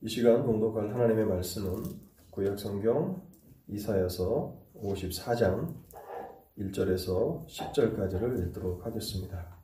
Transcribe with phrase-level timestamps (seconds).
[0.00, 1.82] 이 시간 공독할 하나님의 말씀은
[2.30, 3.20] 구약 성경
[3.66, 5.74] 이사여서 54장
[6.56, 9.58] 1절에서 10절까지를 읽도록 하겠습니다.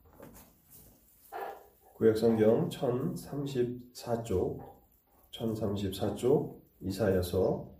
[1.93, 4.59] 구약 성경 1034쪽
[5.31, 7.71] 1034쪽 이사여서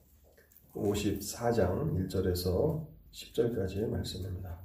[0.75, 4.64] 54장 1절에서 10절까지의 말씀입니다.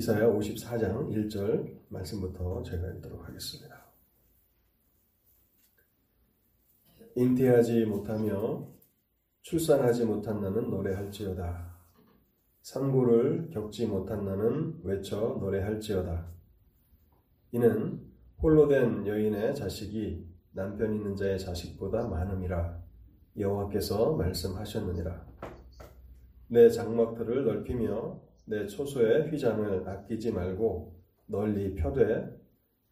[0.00, 3.84] 이사야 54장 1절 말씀부터 제가 읽도록 하겠습니다.
[7.16, 8.66] 잉태하지 못하며
[9.42, 11.76] 출산하지 못한 나는 노래할지어다.
[12.62, 16.32] 산고를 겪지 못한 나는 외쳐 노래할지어다.
[17.52, 18.00] 이는
[18.40, 22.82] 홀로 된 여인의 자식이 남편 있는 자의 자식보다 많음이라
[23.36, 25.26] 여호와께서 말씀하셨느니라.
[26.48, 30.92] 내 장막들을 넓히며 내 초소의 휘장을 아끼지 말고
[31.26, 32.36] 널리 펴되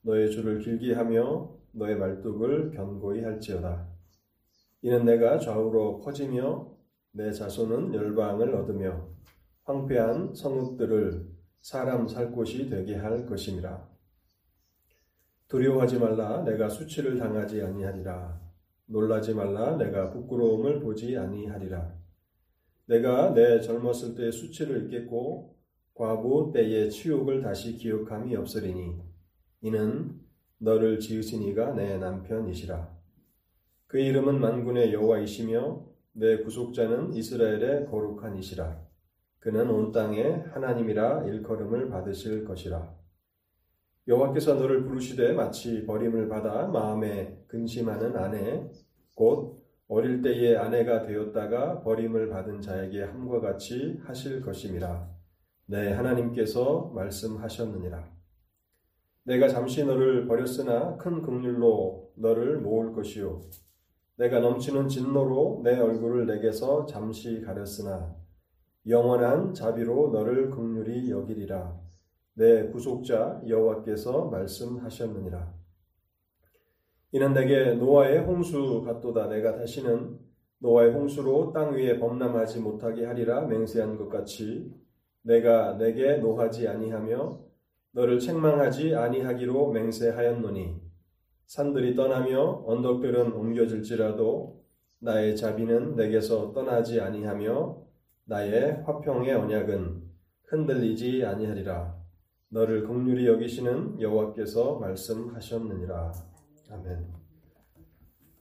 [0.02, 3.88] 너의 줄을 길게 하며 너의 말뚝을 견고히 할지어다.
[4.82, 6.76] 이는 내가 좌우로 커지며
[7.10, 9.08] 내 자손은 열방을 얻으며
[9.64, 11.26] 황폐한 성읍들을
[11.60, 13.88] 사람 살 곳이 되게 할 것임이라.
[15.48, 18.40] 두려워하지 말라 내가 수치를 당하지 아니하리라.
[18.86, 21.98] 놀라지 말라 내가 부끄러움을 보지 아니하리라.
[22.88, 25.54] 내가 내 젊었을 때의 수치를 잊겠고
[25.94, 29.02] 과부 때의 치욕을 다시 기억함이 없으리니
[29.60, 30.18] 이는
[30.58, 32.96] 너를 지으신 이가 내 남편이시라.
[33.86, 38.80] 그 이름은 만군의 여호와이시며 내 구속자는 이스라엘의 거룩한 이시라.
[39.38, 40.22] 그는 온 땅에
[40.52, 42.96] 하나님이라 일컬음을 받으실 것이라.
[44.08, 48.66] 여호와께서 너를 부르시되 마치 버림을 받아 마음에 근심하는 아내
[49.14, 49.57] 곧
[49.88, 55.08] 어릴 때의 아내가 되었다가 버림을 받은 자에게 함과 같이 하실 것임이라.
[55.66, 58.18] 네, 하나님께서 말씀하셨느니라.
[59.24, 63.40] 내가 잠시 너를 버렸으나 큰 긍휼로 너를 모을 것이요.
[64.16, 68.14] 내가 넘치는 진노로 내 얼굴을 내게서 잠시 가렸으나
[68.86, 71.78] 영원한 자비로 너를 긍휼히 여기리라.
[72.34, 75.54] 내 구속자 여호와께서 말씀하셨느니라.
[77.12, 79.28] 이는 내게 노아의 홍수 같도다.
[79.28, 80.18] 내가 다시는
[80.58, 84.70] 노아의 홍수로 땅 위에 범람하지 못하게 하리라 맹세한 것 같이
[85.22, 87.40] 내가 내게 노하지 아니하며
[87.92, 90.80] 너를 책망하지 아니하기로 맹세하였노니
[91.46, 94.62] 산들이 떠나며 언덕들은 옮겨질지라도
[95.00, 97.82] 나의 자비는 내게서 떠나지 아니하며
[98.26, 100.02] 나의 화평의 언약은
[100.44, 101.96] 흔들리지 아니하리라.
[102.50, 106.12] 너를 긍휼히 여기시는 여호와께서 말씀하셨느니라
[106.70, 107.14] 아멘.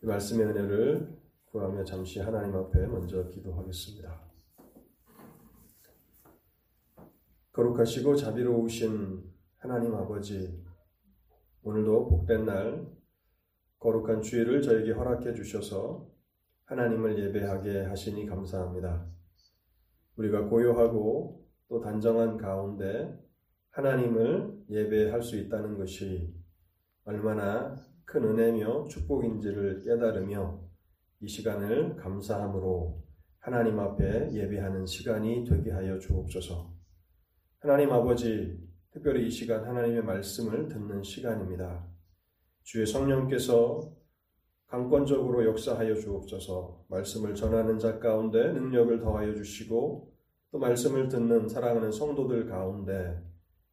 [0.04, 4.28] 이 말씀의 은혜를 구하며 잠시 하나님 앞에 먼저 기도하겠습니다.
[7.54, 9.24] 거룩하시고 자비로우신
[9.58, 10.62] 하나님 아버지,
[11.64, 12.92] 오늘도 복된 날
[13.80, 16.10] 거룩한 주일을 저에게 허락해 주셔서
[16.66, 19.08] 하나님을 예배하게 하시니 감사합니다.
[20.18, 23.18] 우리가 고요하고 또 단정한 가운데
[23.70, 26.36] 하나님을 예배할 수 있다는 것이
[27.06, 27.76] 얼마나
[28.08, 30.62] 큰 은혜며 축복인지를 깨달으며
[31.20, 33.04] 이 시간을 감사함으로
[33.38, 36.74] 하나님 앞에 예배하는 시간이 되게 하여 주옵소서.
[37.60, 38.58] 하나님 아버지,
[38.92, 41.86] 특별히 이 시간 하나님의 말씀을 듣는 시간입니다.
[42.64, 43.94] 주의 성령께서
[44.68, 50.14] 강권적으로 역사하여 주옵소서 말씀을 전하는 자 가운데 능력을 더하여 주시고
[50.52, 53.22] 또 말씀을 듣는 사랑하는 성도들 가운데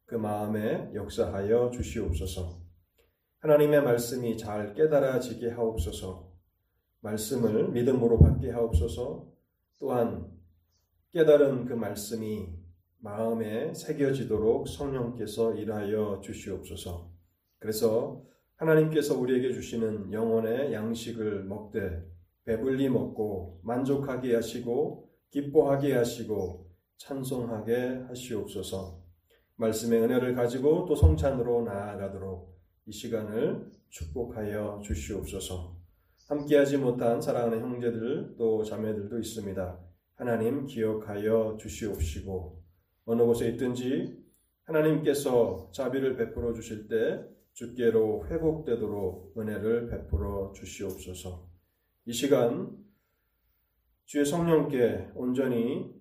[0.05, 2.64] 그 마음에 역사하여 주시옵소서.
[3.39, 6.31] 하나님의 말씀이 잘 깨달아지게 하옵소서.
[7.01, 9.27] 말씀을 믿음으로 받게 하옵소서.
[9.79, 10.31] 또한
[11.11, 12.49] 깨달은 그 말씀이
[12.99, 17.11] 마음에 새겨지도록 성령께서 일하여 주시옵소서.
[17.59, 18.23] 그래서
[18.55, 22.03] 하나님께서 우리에게 주시는 영혼의 양식을 먹되
[22.45, 29.03] 배불리 먹고 만족하게 하시고 기뻐하게 하시고 찬송하게 하시옵소서.
[29.57, 32.54] 말씀의 은혜를 가지고 또 성찬으로 나아가도록
[32.87, 35.75] 이 시간을 축복하여 주시옵소서.
[36.27, 39.79] 함께하지 못한 사랑하는 형제들 또 자매들도 있습니다.
[40.15, 42.63] 하나님 기억하여 주시옵시고
[43.05, 44.23] 어느 곳에 있든지
[44.63, 51.49] 하나님께서 자비를 베풀어 주실 때 주께로 회복되도록 은혜를 베풀어 주시옵소서.
[52.05, 52.77] 이 시간
[54.05, 55.91] 주의 성령께 온전히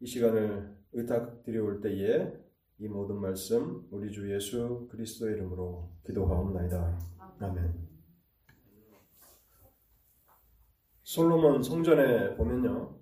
[0.00, 2.43] 이 시간을 의탁드려올 때에
[2.78, 6.98] 이 모든 말씀 우리 주 예수 그리스도의 이름으로 기도하옵나이다.
[7.38, 7.72] 아멘.
[11.04, 12.98] 솔로몬 성전에 보면요.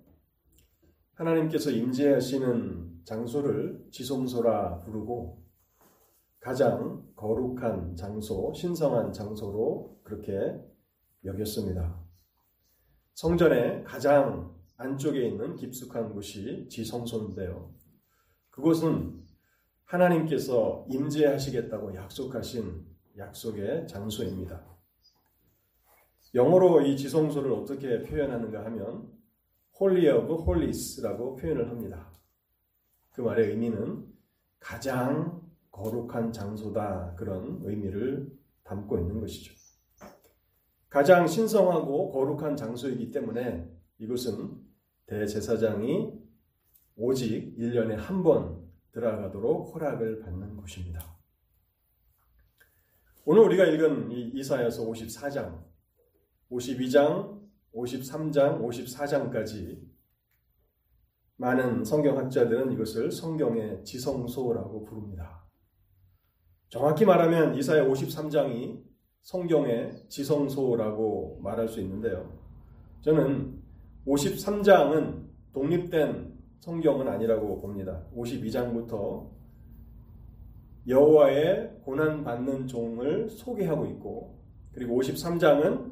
[1.15, 5.43] 하나님께서 임재하시는 장소를 지성소라 부르고
[6.39, 10.31] 가장 거룩한 장소, 신성한 장소로 그렇게
[11.25, 11.99] 여겼습니다.
[13.15, 17.73] 성전의 가장 안쪽에 있는 깊숙한 곳이 지성소인데요.
[18.49, 19.22] 그곳은
[19.85, 22.85] 하나님께서 임재하시겠다고 약속하신
[23.17, 24.65] 약속의 장소입니다.
[26.33, 29.11] 영어로 이 지성소를 어떻게 표현하는가 하면
[29.79, 32.11] Holy of Holies라고 표현을 합니다.
[33.11, 34.07] 그 말의 의미는
[34.59, 35.41] 가장
[35.71, 38.31] 거룩한 장소다 그런 의미를
[38.63, 39.53] 담고 있는 것이죠.
[40.89, 44.57] 가장 신성하고 거룩한 장소이기 때문에 이곳은
[45.07, 46.13] 대제사장이
[46.95, 48.62] 오직 1년에 한 번
[48.93, 51.01] 들어가도록 허락을 받는 곳입니다.
[53.25, 55.63] 오늘 우리가 읽은 이 이사야서 54장,
[56.51, 57.41] 52장,
[57.73, 59.81] 53장, 54장까지
[61.37, 65.43] 많은 성경학자들은 이것을 성경의 지성소라고 부릅니다.
[66.69, 68.83] 정확히 말하면 이사야 53장이
[69.21, 72.37] 성경의 지성소라고 말할 수 있는데요.
[73.01, 73.61] 저는
[74.05, 76.32] 53장은 독립된
[76.63, 78.05] 성경은 아니라고 봅니다.
[78.15, 79.27] 52장부터
[80.87, 84.39] 여호와의 고난 받는 종을 소개하고 있고
[84.71, 85.91] 그리고 53장은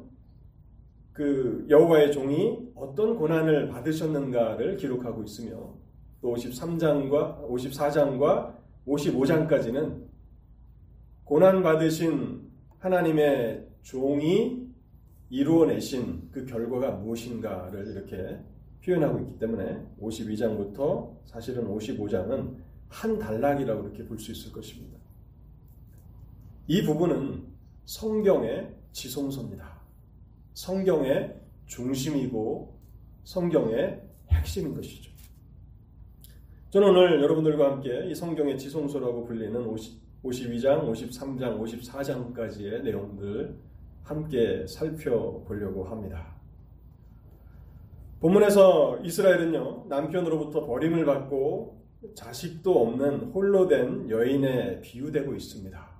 [1.12, 5.74] 그 여호와의 종이 어떤 고난을 받으셨는가를 기록하고 있으며
[6.22, 10.06] 또 53장과 54장과 55장까지는
[11.24, 14.68] 고난 받으신 하나님의 종이
[15.28, 18.38] 이루어내신 그 결과가 무엇인가를 이렇게
[18.84, 22.56] 표현하고 있기 때문에 52장부터 사실은 55장은
[22.88, 24.98] 한 단락이라고 이렇게 볼 수 있을 것입니다.
[26.68, 27.44] 이 부분은
[27.84, 29.80] 성경의 지성소입니다.
[30.54, 31.34] 성경의
[31.66, 32.78] 중심이고
[33.24, 35.10] 성경의 핵심인 것이죠.
[36.70, 39.62] 저는 오늘 여러분들과 함께 이 성경의 지성소라고 불리는
[40.22, 43.54] 52장, 53장, 54장까지의 내용들
[44.02, 46.41] 함께 살펴보려고 합니다.
[48.22, 51.82] 본문에서 이스라엘은요, 남편으로부터 버림을 받고
[52.14, 55.90] 자식도 없는 홀로 된 여인에 비유되고 있습니다.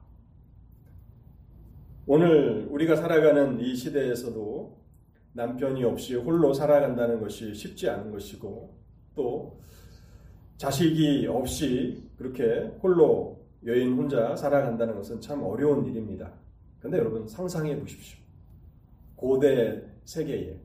[2.07, 4.81] 오늘 우리가 살아가는 이 시대에서도
[5.33, 8.73] 남편이 없이 홀로 살아간다는 것이 쉽지 않은 것이고
[9.17, 9.59] 또
[10.59, 16.33] 자식이 없이 그렇게 홀로 여인 혼자 살아간다는 것은 참 어려운 일입니다.
[16.79, 18.21] 그런데 여러분 상상해 보십시오.
[19.17, 20.61] 고대 세계에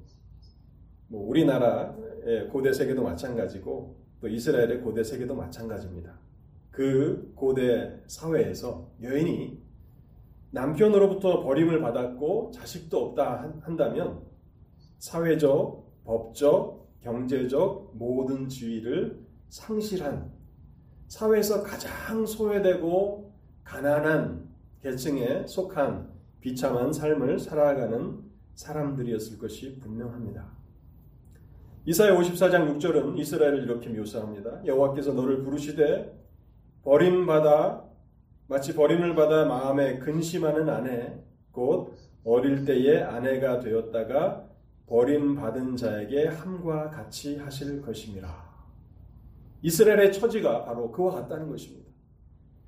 [1.07, 6.17] 뭐 우리나라의 고대 세계도 마찬가지고 또 이스라엘의 고대 세계도 마찬가지입니다.
[6.71, 9.61] 그 고대 사회에서 여인이
[10.51, 14.21] 남편으로부터 버림을 받았고 자식도 없다 한다면
[14.99, 20.31] 사회적, 법적, 경제적 모든 지위를 상실한
[21.07, 23.33] 사회에서 가장 소외되고
[23.63, 24.47] 가난한
[24.81, 26.11] 계층에 속한
[26.41, 28.21] 비참한 삶을 살아가는
[28.55, 30.56] 사람들이었을 것이 분명합니다.
[31.87, 34.65] 이사야 54장 6절은 이스라엘을 이렇게 묘사합니다.
[34.65, 36.13] 여호와께서 너를 부르시되
[36.83, 37.81] 버림받아
[38.47, 41.17] 마치 버림을 받아 마음에 근심하는 아내
[41.53, 41.95] 곧
[42.25, 44.49] 어릴 때의 아내가 되었다가
[44.87, 48.27] 버림받은 자에게 함과 같이 하실 것임이라.
[49.61, 51.89] 이스라엘의 처지가 바로 그와 같다는 것입니다.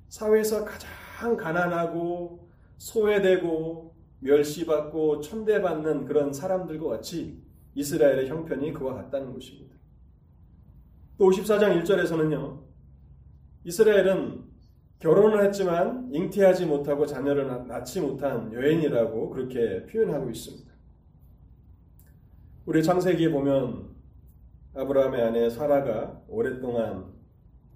[0.08, 7.49] 사회에서 가장 가난하고 소외되고 멸시받고 천대받는 그런 사람들과 같이
[7.80, 9.74] 이스라엘의 형편이 그와 같다는 것입니다.
[11.16, 12.60] 또 54장 1절에서는요.
[13.64, 14.44] 이스라엘은
[14.98, 20.70] 결혼을 했지만 잉태하지 못하고 자녀를 낳지 못한 여인이라고 그렇게 표현하고 있습니다.
[22.66, 23.88] 우리 창세기에 보면
[24.74, 27.12] 아브라함의 아내 사라가 오랫동안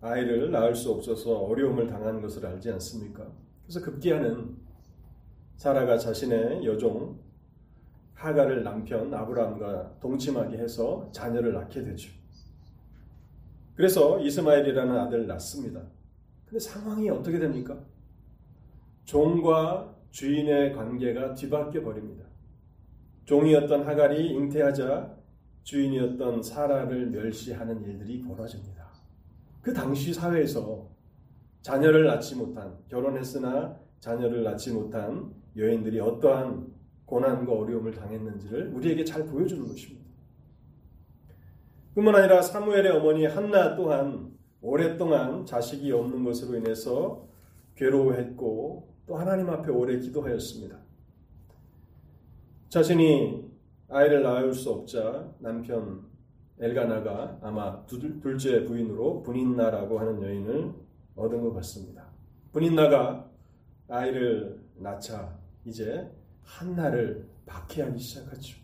[0.00, 3.26] 아이를 낳을 수 없어서 어려움을 당한 것을 알지 않습니까?
[3.62, 4.56] 그래서 급기야는
[5.56, 7.23] 사라가 자신의 여종
[8.14, 12.10] 하가를 남편 아브라함과 동침하게 해서 자녀를 낳게 되죠.
[13.74, 15.82] 그래서 이스마엘이라는 아들을 낳습니다.
[16.46, 17.76] 근데 상황이 어떻게 됩니까?
[19.04, 22.24] 종과 주인의 관계가 뒤바뀌어 버립니다.
[23.24, 25.16] 종이었던 하갈이 잉태하자
[25.64, 28.84] 주인이었던 사라를 멸시하는 일들이 벌어집니다.
[29.60, 30.88] 그 당시 사회에서
[31.62, 36.73] 자녀를 낳지 못한 결혼했으나 자녀를 낳지 못한 여인들이 어떠한
[37.06, 40.04] 고난과 어려움을 당했는지를 우리에게 잘 보여주는 것입니다.
[41.94, 47.28] 뿐만 아니라 사무엘의 어머니 한나 또한 오랫동안 자식이 없는 것으로 인해서
[47.76, 50.78] 괴로워했고 또 하나님 앞에 오래 기도하였습니다.
[52.70, 53.44] 자신이
[53.88, 56.02] 아이를 낳을 수 없자 남편
[56.58, 60.72] 엘가나가 아마 둘째 부인으로 분인나라고 하는 여인을
[61.16, 62.08] 얻은 것 같습니다.
[62.52, 63.30] 분인나가
[63.88, 66.10] 아이를 낳자 이제
[66.44, 68.56] 한나를 박해하기 시작하죠.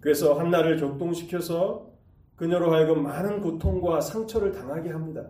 [0.00, 1.90] 그래서 한나를 격동시켜서
[2.36, 5.28] 그녀로 하여금 많은 고통과 상처를 당하게 합니다.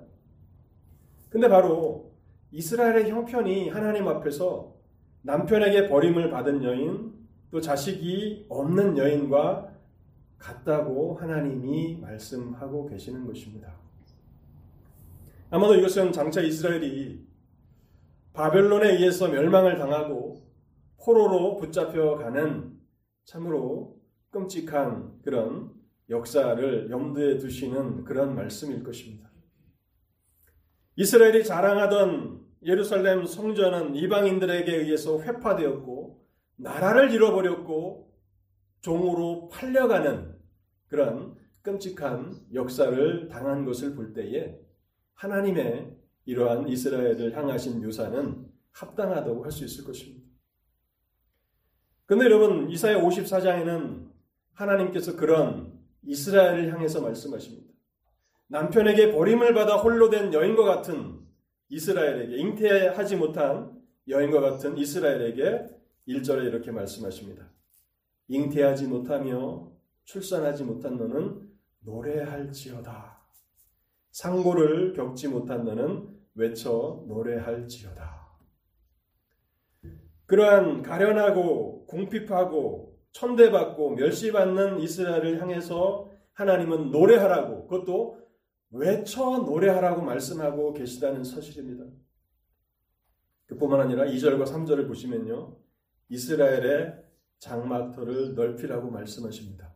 [1.31, 2.12] 근데 바로
[2.53, 4.75] 이스라엘의 형편이 하나님 앞에서
[5.23, 7.12] 남편에게 버림을 받은 여인,
[7.50, 9.73] 또 자식이 없는 여인과
[10.38, 13.73] 같다고 하나님이 말씀하고 계시는 것입니다.
[15.50, 17.27] 아마도 이것은 장차 이스라엘이
[18.35, 20.48] 바벨론에 의해서 멸망을 당하고
[21.02, 22.78] 포로로 붙잡혀 가는
[23.25, 24.00] 참으로
[24.31, 25.73] 끔찍한 그런
[26.11, 29.31] 역사를 염두에 두시는 그런 말씀일 것입니다.
[30.97, 36.26] 이스라엘이 자랑하던 예루살렘 성전은 이방인들에게 의해서 회파되었고
[36.57, 38.12] 나라를 잃어버렸고
[38.81, 40.37] 종으로 팔려가는
[40.88, 44.59] 그런 끔찍한 역사를 당한 것을 볼 때에
[45.14, 50.27] 하나님의 이러한 이스라엘을 향하신 묘사는 합당하다고 할 수 있을 것입니다.
[52.09, 54.09] 근데 여러분 이사야 54장에는
[54.55, 57.71] 하나님께서 그런 이스라엘을 향해서 말씀하십니다.
[58.47, 61.21] 남편에게 버림을 받아 홀로 된 여인과 같은
[61.69, 65.67] 이스라엘에게 잉태하지 못한 여인과 같은 이스라엘에게
[66.09, 67.47] 1절에 이렇게 말씀하십니다.
[68.29, 69.71] 잉태하지 못하며
[70.05, 71.47] 출산하지 못한 너는
[71.81, 73.19] 노래할지어다.
[74.12, 78.17] 상고를 겪지 못한 너는 외쳐 노래할지어다.
[80.28, 88.18] 그러한 가련하고 궁핍하고 천대받고 멸시받는 이스라엘을 향해서 하나님은 노래하라고 그것도
[88.70, 91.85] 외쳐 노래하라고 말씀하고 계시다는 사실입니다.
[93.47, 95.56] 그뿐만 아니라 2절과 3절을 보시면요.
[96.11, 97.02] 이스라엘의
[97.38, 99.75] 장막터를 넓히라고 말씀하십니다.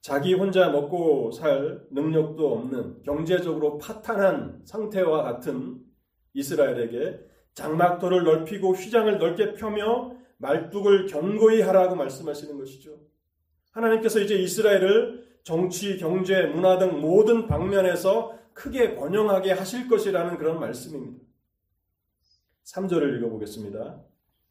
[0.00, 5.84] 자기 혼자 먹고 살 능력도 없는 경제적으로 파탄한 상태와 같은
[6.32, 7.27] 이스라엘에게
[7.58, 13.00] 장막터를 넓히고 휘장을 넓게 펴며 말뚝을 견고히 하라고 말씀하시는 것이죠.
[13.72, 21.24] 하나님께서 이제 이스라엘을 정치, 경제, 문화 등 모든 방면에서 크게 번영하게 하실 것이라는 그런 말씀입니다.
[22.64, 24.02] 3절을 읽어보겠습니다.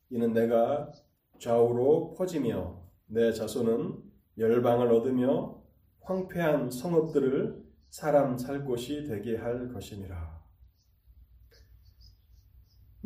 [0.09, 0.91] 이는 내가
[1.39, 4.03] 좌우로 퍼지며 내 자손은
[4.37, 5.61] 열방을 얻으며
[6.01, 10.36] 황폐한 성읍들을 사람 살 곳이 되게 할 것이니라.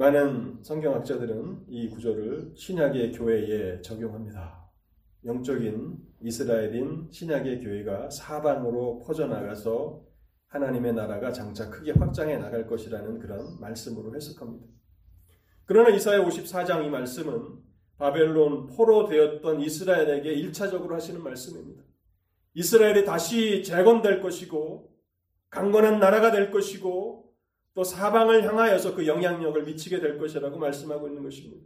[0.02, 4.68] 많은 성경학자들은 이 구절을 신약의 교회에 적용합니다.
[5.24, 10.02] 영적인 이스라엘인 신약의 교회가 사방으로 퍼져나가서
[10.48, 14.66] 하나님의 나라가 장차 크게 확장해 나갈 것이라는 그런 말씀으로 해석합니다.
[15.66, 17.60] 그러나 이사야 54장 이 말씀은
[18.00, 21.84] 바벨론 포로 되었던 이스라엘에게 1차적으로 하시는 말씀입니다.
[22.56, 24.92] 이스라엘이 다시 재건될 것이고
[25.52, 27.11] 강건한 나라가 될 것이고
[27.74, 31.66] 또 사방을 향하여서 그 영향력을 미치게 될 것이라고 말씀하고 있는 것입니다.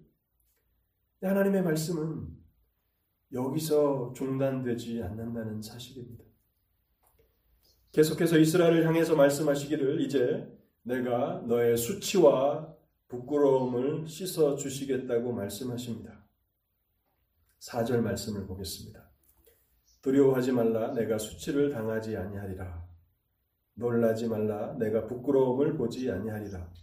[1.22, 2.28] 하나님의 말씀은
[3.34, 6.24] 여기서 중단되지 않는다는 사실입니다.
[7.92, 10.48] 계속해서 이스라엘을 향해서 말씀하시기를 이제
[10.84, 12.76] 내가 너의 수치와
[13.08, 16.26] 부끄러움을 씻어 주시겠다고 말씀하십니다.
[17.60, 19.10] 4절 말씀을 보겠습니다.
[20.02, 22.85] 두려워하지 말라 내가 수치를 당하지 아니하리라.
[23.76, 26.74] 놀라지 말라 내가 부끄러움을 보지 아니하리라.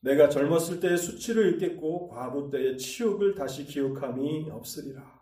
[0.00, 5.16] 내가 젊었을 때의 수치를 잊겠고 과부 때의 치욕을 다시 기억함이 없으리라.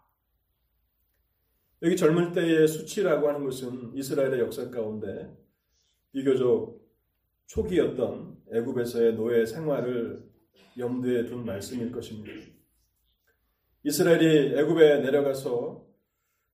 [1.83, 5.37] 여기 젊을 때의 수치라고 하는 것은 이스라엘의 역사 가운데
[6.13, 6.81] 비교적
[7.47, 10.25] 초기였던 애굽에서의 노예 생활을
[10.79, 12.33] 염두에 둔 말씀일 것입니다.
[13.83, 15.85] 이스라엘이 애굽에 내려가서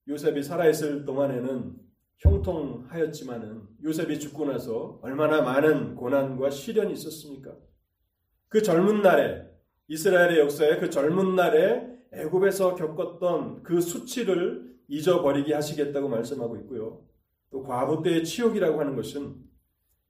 [0.09, 1.90] 요셉이 살아있을 동안에는
[2.21, 7.57] 형통하였지만은 요셉이 죽고 나서 얼마나 많은 고난과 시련이 있었습니까?
[8.49, 9.49] 그 젊은 날에
[9.89, 17.05] 이스라엘의 역사에 그 젊은 날에 애굽에서 겪었던 그 수치를 잊어버리게 하시겠다고 말씀하고 있고요.
[17.51, 19.37] 또 과부 때의 치욕이라고 하는 것은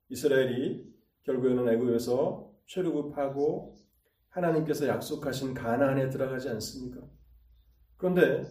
[0.09, 0.85] 이스라엘이
[1.23, 3.76] 결국에는 애굽에서 최루급하고
[4.31, 7.00] 하나님께서 약속하신 가나안에 들어가지 않습니까?
[7.97, 8.45] 그런데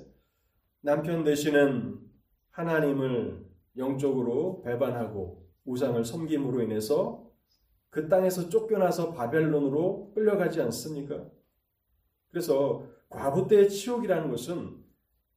[0.81, 1.99] 남편 되시는
[2.51, 3.48] 하나님을
[3.79, 7.27] 영적으로 배반하고 우상을 섬김으로 인해서
[7.89, 11.25] 그 땅에서 쫓겨나서 바벨론으로 끌려가지 않습니까?
[12.29, 14.77] 그래서 과부 때의 치욕이라는 것은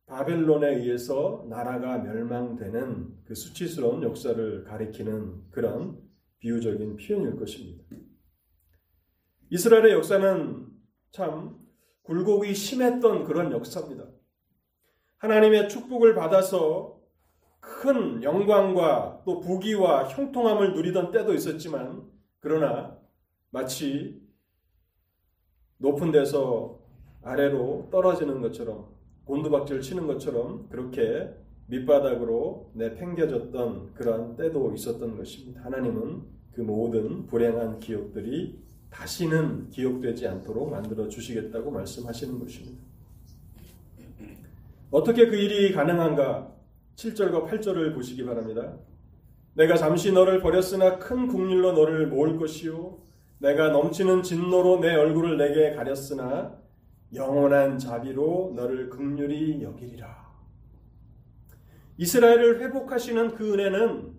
[0.06, 5.98] 바벨론에 의해서 나라가 멸망되는 그 수치스러운 역사를 가리키는 그런
[6.40, 7.84] 비유적인 표현일 것입니다.
[9.48, 10.66] 이스라엘의 역사는
[11.12, 11.58] 참
[12.02, 14.04] 굴곡이 심했던 그런 역사입니다.
[15.18, 17.01] 하나님의 축복을 받아서
[17.62, 22.02] 큰 영광과 또 부귀와 형통함을 누리던 때도 있었지만
[22.40, 22.98] 그러나
[23.50, 24.20] 마치
[25.78, 26.80] 높은 데서
[27.22, 28.88] 아래로 떨어지는 것처럼
[29.24, 31.32] 곤두박질 치는 것처럼 그렇게
[31.68, 35.64] 밑바닥으로 내팽겨졌던 그러한 때도 있었던 것입니다.
[35.64, 42.82] 하나님은 그 모든 불행한 기억들이 다시는 기억되지 않도록 만들어 주시겠다고 말씀하시는 것입니다.
[44.90, 46.61] 어떻게 그 일이 가능한가?
[47.02, 48.76] 7절과 8절을 보시기 바랍니다.
[49.54, 52.98] 내가 잠시 너를 버렸으나 큰 국률로 너를 모을 것이요
[53.38, 56.56] 내가 넘치는 진노로 내 얼굴을 내게 가렸으나
[57.12, 60.22] 영원한 자비로 너를 극률이 여기리라.
[61.98, 64.14] 이스라엘을 회복하시는 그 은혜는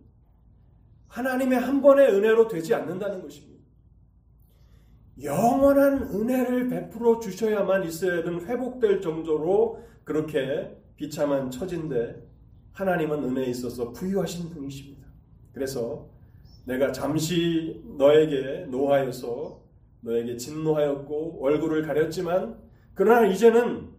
[1.08, 3.63] 하나님의 한 번의 은혜로 되지 않는다는 것입니다.
[5.22, 12.33] 영원한 은혜를 베풀어 주셔야만 이스라엘은 회복될 정도로 그렇게 비참한 처진데
[12.74, 15.08] 하나님은 은혜에 있어서 부유하신 분이십니다.
[15.53, 16.10] 그래서
[16.65, 19.62] 내가 잠시 너에게 노하여서
[20.01, 22.58] 너에게 진노하였고 얼굴을 가렸지만
[22.94, 23.89] 그러나 이제는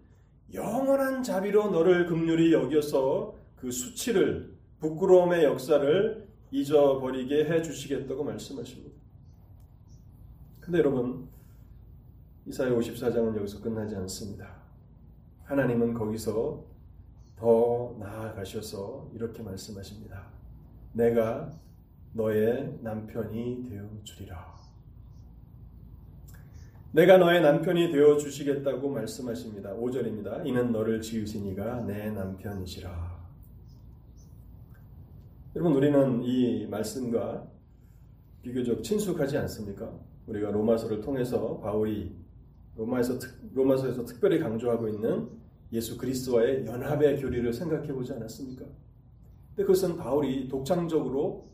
[0.53, 8.95] 영원한 자비로 너를 극률이 여겨서 그 수치를 부끄러움의 역사를 잊어버리게 해 주시겠다고 말씀하십니다.
[10.61, 11.29] 근데 여러분
[12.47, 14.63] 이사야 54장은 여기서 끝나지 않습니다.
[15.45, 16.65] 하나님은 거기서
[17.37, 20.27] 더 나아가셔서 이렇게 말씀하십니다.
[20.93, 21.51] 내가
[22.13, 24.55] 너의 남편이 되어 주리라.
[26.93, 29.75] 내가 너의 남편이 되어 주시겠다고 말씀하십니다.
[29.75, 30.47] 5절입니다.
[30.47, 33.15] 이는 너를 지으신 이가 내 남편이시라.
[35.57, 37.49] 여러분 우리는 이 말씀과
[38.43, 39.93] 비교적 친숙하지 않습니까?
[40.27, 42.15] 우리가 로마서를 통해서 바울이
[42.77, 43.19] 로마에서
[43.55, 45.29] 로마서에서 특별히 강조하고 있는
[45.75, 48.65] 예수 그리스도와의 연합의 교리를 생각해 보지 않았습니까?
[48.65, 51.51] 근데 그것은 바울이 독창적으로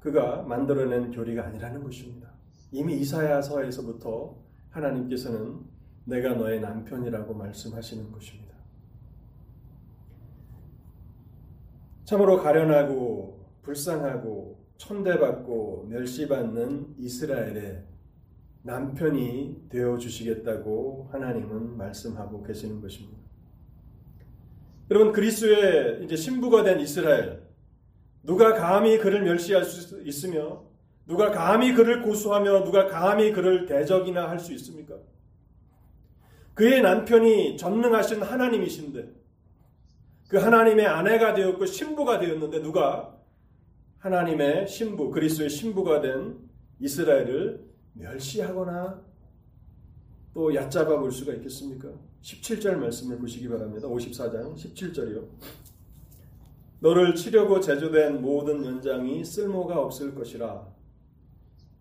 [0.00, 2.32] 그가 만들어낸 교리가 아니라는 것입니다.
[2.72, 4.36] 이미 이사야서에서부터
[4.70, 5.60] 하나님께서는
[6.06, 8.54] 내가 너의 남편이라고 말씀하시는 것입니다.
[12.04, 17.84] 참으로 가련하고 불쌍하고 천대받고 멸시받는 이스라엘의
[18.64, 23.18] 남편이 되어 주시겠다고 하나님은 말씀하고 계시는 것입니다.
[24.90, 27.42] 여러분 그리스도의 이제 신부가 된 이스라엘
[28.22, 30.64] 누가 감히 그를 멸시할 수 있으며
[31.06, 34.94] 누가 감히 그를 고수하며 누가 감히 그를 대적이나 할 수 있습니까?
[36.54, 39.12] 그의 남편이 전능하신 하나님이신데
[40.28, 43.14] 그 하나님의 아내가 되었고 신부가 되었는데 누가
[43.98, 46.38] 하나님의 신부 그리스도의 신부가 된
[46.80, 49.02] 이스라엘을 멸시하거나
[50.34, 51.88] 또 얕잡아 볼 수가 있겠습니까?
[52.22, 53.86] 17절 말씀을 보시기 바랍니다.
[53.88, 55.24] 54장 17절이요.
[56.80, 60.66] 너를 치려고 제조된 모든 연장이 쓸모가 없을 것이라.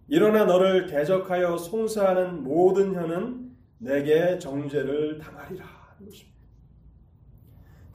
[0.08, 5.66] 일어나 너를 대적하여 송사하는 모든 혀는 내게 정죄를 당하리라.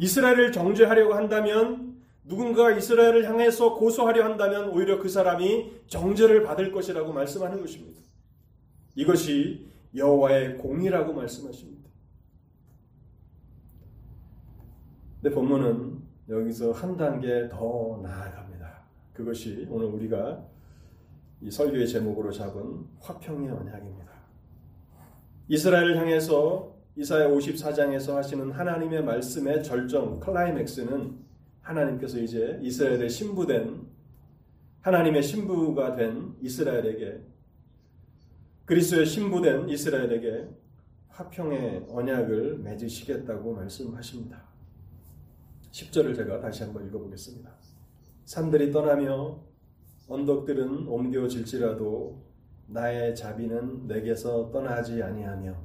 [0.01, 7.61] 이스라엘을 정죄하려고 한다면 누군가 이스라엘을 향해서 고소하려 한다면 오히려 그 사람이 정죄를 받을 것이라고 말씀하는
[7.61, 8.01] 것입니다.
[8.99, 11.89] 이것이 여호와의 공이라고 말씀하십니다.
[15.23, 18.83] 근데 본문은 여기서 한 단계 더 나아갑니다.
[19.13, 20.45] 그것이 오늘 우리가
[21.41, 24.13] 이 설교의 제목으로 잡은 화평의 언약입니다.
[25.47, 31.17] 이스라엘을 향해서 이사야 54장에서 하시는 하나님의 말씀의 절정 클라이맥스는
[31.61, 33.87] 하나님께서 이제 이스라엘의 신부된
[34.81, 37.38] 하나님의 신부가 된 이스라엘에게
[38.69, 40.47] 그리스도의 신부된 이스라엘에게
[41.09, 44.45] 화평의 언약을 맺으시겠다고 말씀하십니다.
[45.71, 47.51] 10절을 제가 다시 한번 읽어보겠습니다.
[48.27, 49.43] 산들이 떠나며
[50.07, 52.23] 언덕들은 옮겨질지라도
[52.67, 55.57] 나의 자비는 내게서 떠나지 아니하며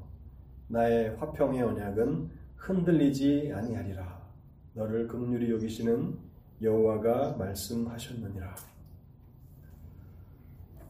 [0.69, 4.23] 나의 화평의 언약은 흔들리지 아니하리라.
[4.75, 6.17] 너를 극률히 여기시는
[6.61, 8.55] 여호와가 말씀하셨느니라.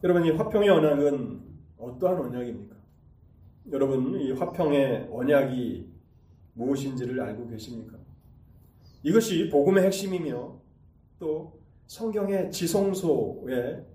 [0.04, 1.53] 여러분 이 화평의 언약은
[1.84, 2.76] 어떠한 언약입니까?
[3.72, 5.92] 여러분, 이 화평의 언약이
[6.54, 7.98] 무엇인지를 알고 계십니까?
[9.02, 10.60] 이것이 복음의 핵심이며
[11.18, 13.86] 또 성경의 지성소에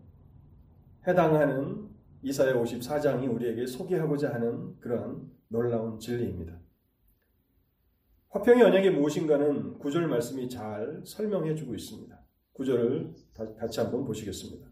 [1.08, 1.90] 해당하는
[2.22, 6.60] 이사야 54장이 우리에게 소개하고자 하는 그러한 놀라운 진리입니다.
[8.30, 12.20] 화평의 언약이 무엇인가는 구절 말씀이 잘 설명해 주고 있습니다.
[12.54, 13.16] 구절을
[13.58, 14.68] 같이 한번 보시겠습니다.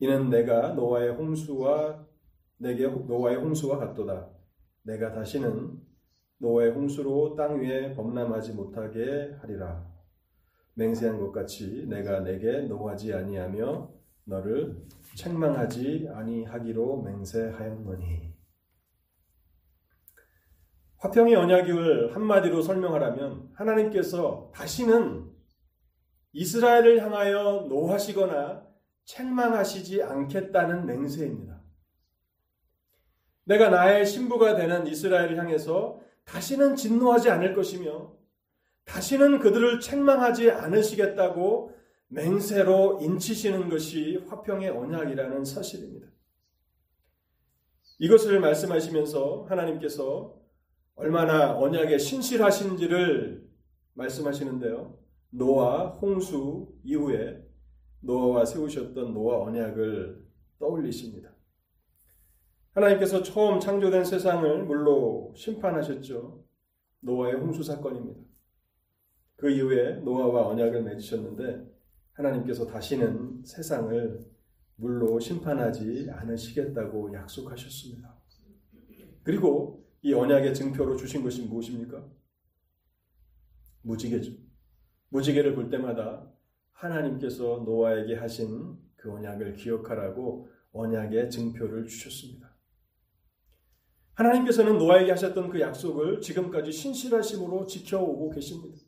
[0.00, 2.04] 이는 내가 노아의 홍수와
[2.62, 4.30] 내게 노아의 홍수와 같도다.
[4.84, 5.80] 내가 다시는
[6.38, 9.84] 노아의 홍수로 땅 위에 범람하지 못하게 하리라.
[10.74, 13.90] 맹세한 것 같이 내가 내게 노하지 아니하며
[14.24, 18.32] 너를 책망하지 아니하기로 맹세하였노니.
[20.98, 25.32] 화평의 언약을 한마디로 설명하라면 하나님께서 다시는
[26.32, 28.68] 이스라엘을 향하여 노하시거나
[29.04, 31.51] 책망하시지 않겠다는 맹세입니다.
[33.44, 38.12] 내가 나의 신부가 되는 이스라엘을 향해서 다시는 진노하지 않을 것이며
[38.84, 41.72] 다시는 그들을 책망하지 않으시겠다고
[42.08, 46.08] 맹세로 인치시는 것이 화평의 언약이라는 사실입니다.
[47.98, 50.36] 이것을 말씀하시면서 하나님께서
[50.94, 53.48] 얼마나 언약에 신실하신지를
[53.94, 54.98] 말씀하시는데요.
[55.30, 57.42] 노아 홍수 이후에
[58.00, 60.22] 노아와 세우셨던 노아 언약을
[60.58, 61.31] 떠올리십니다.
[62.72, 66.42] 하나님께서 처음 창조된 세상을 물로 심판하셨죠.
[67.00, 68.20] 노아의 홍수 사건입니다.
[69.36, 71.70] 그 이후에 노아와 언약을 맺으셨는데
[72.12, 74.24] 하나님께서 다시는 세상을
[74.76, 78.16] 물로 심판하지 않으시겠다고 약속하셨습니다.
[79.22, 82.04] 그리고 이 언약의 증표로 주신 것이 무엇입니까?
[83.82, 84.32] 무지개죠.
[85.10, 86.26] 무지개를 볼 때마다
[86.72, 92.51] 하나님께서 노아에게 하신 그 언약을 기억하라고 언약의 증표를 주셨습니다.
[94.14, 98.78] 하나님께서는 노아에게 하셨던 그 약속을 지금까지 신실하심으로 지켜오고 계십니다.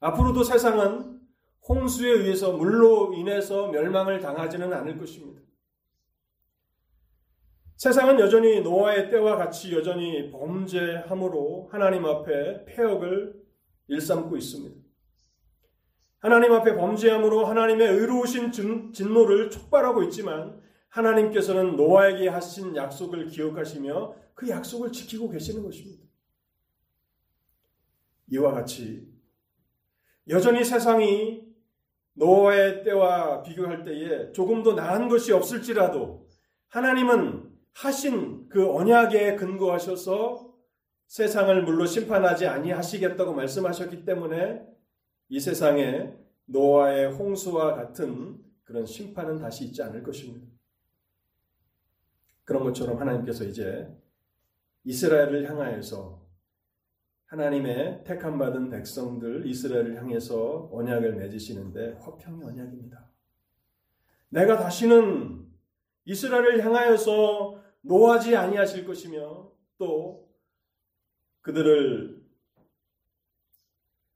[0.00, 1.20] 앞으로도 세상은
[1.68, 5.40] 홍수에 의해서 물로 인해서 멸망을 당하지는 않을 것입니다.
[7.76, 13.34] 세상은 여전히 노아의 때와 같이 여전히 범죄함으로 하나님 앞에 폐역을
[13.88, 14.76] 일삼고 있습니다.
[16.20, 20.60] 하나님 앞에 범죄함으로 하나님의 의로우신 진노를 촉발하고 있지만
[20.96, 26.02] 하나님께서는 노아에게 하신 약속을 기억하시며 그 약속을 지키고 계시는 것입니다.
[28.32, 29.06] 이와 같이
[30.28, 31.46] 여전히 세상이
[32.14, 36.26] 노아의 때와 비교할 때에 조금 더 나은 것이 없을지라도
[36.68, 40.54] 하나님은 하신 그 언약에 근거하셔서
[41.08, 44.62] 세상을 물로 심판하지 아니하시겠다고 말씀하셨기 때문에
[45.28, 46.14] 이 세상에
[46.46, 50.55] 노아의 홍수와 같은 그런 심판은 다시 있지 않을 것입니다.
[52.46, 53.92] 그런 것처럼 하나님께서 이제
[54.84, 56.24] 이스라엘을 향하여서
[57.26, 63.10] 하나님의 택함 받은 백성들 이스라엘을 향해서 언약을 맺으시는데 화평의 언약입니다.
[64.28, 65.44] 내가 다시는
[66.04, 70.30] 이스라엘을 향하여서 노하지 아니하실 것이며 또
[71.40, 72.24] 그들을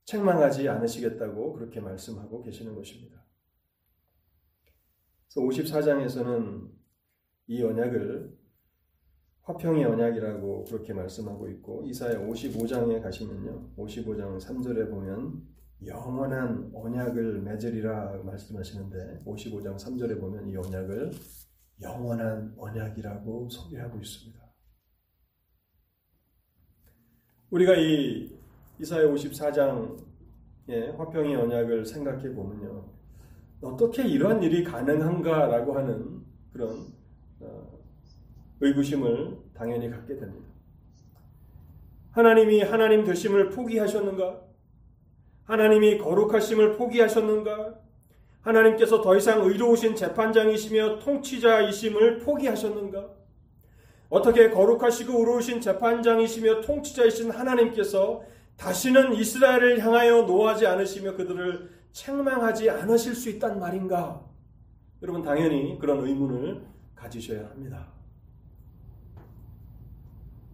[0.05, 3.21] 책망하지 않으시겠다고 그렇게 말씀하고 계시는 것입니다.
[5.27, 6.80] 그래서 54장에서는
[7.51, 8.33] 이 언약을
[9.41, 13.73] 화평의 언약이라고 그렇게 말씀하고 있고 이사야 55장에 가시면요.
[13.75, 15.41] 55장 3절에 보면
[15.85, 21.11] 영원한 언약을 맺으리라 말씀하시는데 55장 3절에 보면 이 언약을
[21.81, 24.39] 영원한 언약이라고 소개하고 있습니다.
[27.49, 28.33] 우리가 이
[28.79, 32.89] 이사야 54장의 화평의 언약을 생각해 보면요.
[33.59, 36.21] 어떻게 이러한 일이 가능한가라고 하는
[36.53, 37.00] 그런 어,
[38.61, 40.47] 의구심을 당연히 갖게 됩니다.
[42.11, 44.41] 하나님이 하나님 되심을 포기하셨는가?
[45.45, 47.75] 하나님이 거룩하심을 포기하셨는가?
[48.41, 53.09] 하나님께서 더 이상 의로우신 재판장이시며 통치자이심을 포기하셨는가?
[54.09, 58.23] 어떻게 거룩하시고 의로우신 재판장이시며 통치자이신 하나님께서
[58.57, 64.23] 다시는 이스라엘을 향하여 노하지 않으시며 그들을 책망하지 않으실 수 있단 말인가?
[65.01, 66.61] 여러분 당연히 그런 의문을
[66.95, 68.00] 가지셔야 합니다.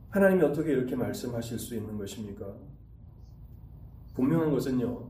[0.10, 2.56] 하나님이 어떻게 이렇게 말씀하실 수 있는 것입니까?
[4.16, 5.10] 분명한 것은요.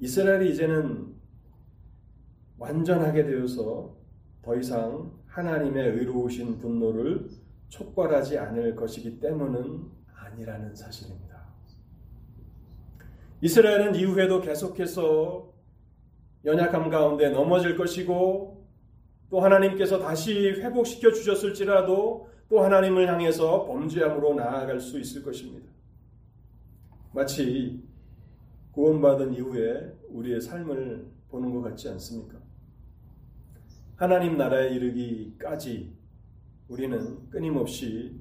[0.00, 1.14] 이스라엘이 이제는
[2.58, 3.96] 완전하게 되어서
[4.42, 7.28] 더 이상 하나님의 의로우신 분노를
[7.68, 11.28] 촉발하지 않을 것이기 때문은 아니라는 사실입니다.
[13.40, 15.52] 이스라엘은 이후에도 계속해서
[16.44, 18.66] 연약함 가운데 넘어질 것이고
[19.30, 25.68] 또 하나님께서 다시 회복시켜 주셨을지라도 또 하나님을 향해서 범죄함으로 나아갈 수 있을 것입니다.
[27.12, 27.82] 마치
[28.72, 32.38] 구원받은 이후에 우리의 삶을 보는 것 같지 않습니까?
[33.96, 35.92] 하나님 나라에 이르기까지
[36.68, 38.18] 우리는 끊임없이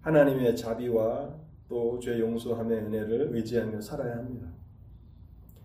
[0.00, 1.34] 하나님의 자비와
[1.68, 4.48] 또 죄 용서함의 은혜를 의지하며 살아야 합니다.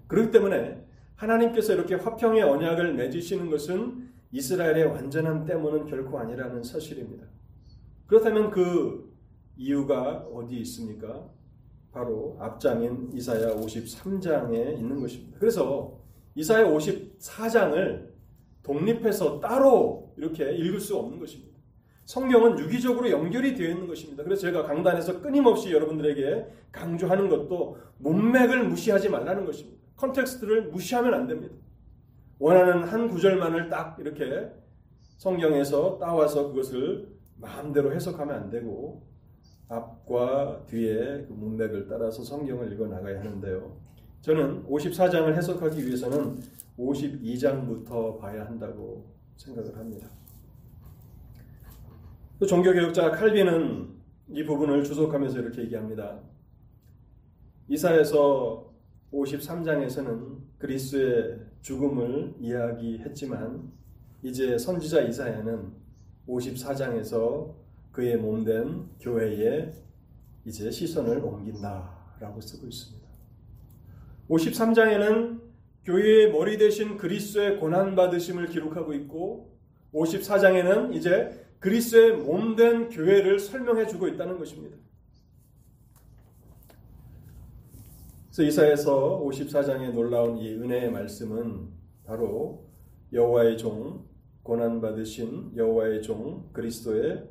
[0.08, 0.84] 그렇기 때문에
[1.16, 7.26] 하나님께서 이렇게 화평의 언약을 맺으시는 것은 이스라엘의 완전함 때문은 결코 아니라는 사실입니다.
[8.08, 9.14] 그렇다면 그
[9.58, 11.30] 이유가 어디 있습니까?
[11.92, 15.38] 바로 앞장인 이사야 53장에 있는 것입니다.
[15.40, 16.00] 그래서
[16.36, 18.14] 이사야 54장을
[18.64, 21.54] 독립해서 따로 이렇게 읽을 수 없는 것입니다.
[22.06, 24.24] 성경은 유기적으로 연결이 되어 있는 것입니다.
[24.24, 29.82] 그래서 제가 강단에서 끊임없이 여러분들에게 강조하는 것도 문맥을 무시하지 말라는 것입니다.
[29.96, 31.56] context를 무시하면 안 됩니다.
[32.40, 34.52] 원하는 한 구절만을 딱 이렇게
[35.18, 37.08] 성경에서 따와서 그것을
[37.44, 39.04] 마음대로 해석하면 안 되고
[39.68, 43.78] 앞과 뒤에 그 문맥을 따라서 성경을 읽어 나가야 하는데요.
[44.22, 46.40] 저는 54장을 해석하기 위해서는
[46.78, 50.08] 52장부터 봐야 한다고 생각을 합니다.
[52.40, 53.90] 또 종교개혁자 칼빈은
[54.30, 56.20] 이 부분을 주석하면서 이렇게 얘기합니다.
[57.68, 58.72] 이사에서
[59.12, 63.72] 53장에서는 그리스의 죽음을 이야기했지만
[64.24, 65.83] 이제 선지자 이사야는
[66.28, 67.54] 54장에서
[67.92, 69.72] 그의 몸된 교회에
[70.46, 73.08] 이제 시선을 옮긴다라고 쓰고 있습니다.
[74.30, 75.42] 53장에는
[75.86, 79.58] 교회의 머리 대신 그리스의 고난 받으심을 기록하고 있고
[79.94, 84.78] 54장에는 이제 그리스의 몸된 교회를 설명해 주고 있다는 것입니다.
[88.26, 91.70] 그래서 이사에서 54장에 놀라운 이 은혜의 말씀은
[92.06, 92.68] 바로
[93.12, 94.06] 여호와의 종
[94.44, 97.30] 고난 받으신 여호와의 종 그리스도의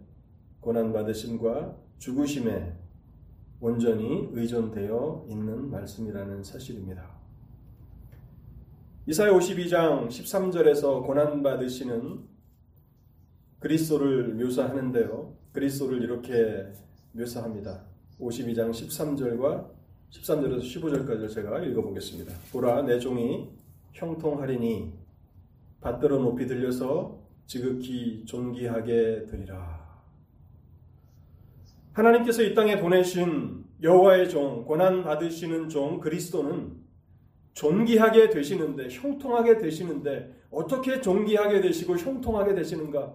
[0.61, 2.75] 고난 받으심과 죽으심에
[3.61, 7.09] 온전히 의존되어 있는 말씀이라는 사실입니다.
[9.07, 12.21] 이사야 52장 13절에서 고난 받으시는
[13.61, 15.37] 그리스도를 묘사하는데요.
[15.53, 16.73] 그리스도를 이렇게
[17.13, 17.85] 묘사합니다.
[18.21, 19.71] 52장 13절과
[20.11, 22.33] 13절에서 15절까지를 제가 읽어보겠습니다.
[22.53, 23.51] 보라 내 종이
[23.93, 25.02] 형통하리니
[25.83, 29.83] 받들어 높이 들려서 지극히 존귀하게 되리라.
[31.93, 36.81] 하나님께서 이 땅에 보내신 여호와의 종, 고난 받으시는 종 그리스도는
[37.53, 43.15] 존귀하게 되시는데 형통하게 되시는데 어떻게 존귀하게 되시고 형통하게 되시는가?